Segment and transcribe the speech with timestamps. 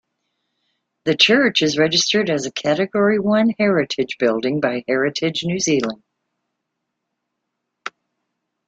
[1.05, 6.01] The church is registered as a Category One heritage building by Heritage New Zealand.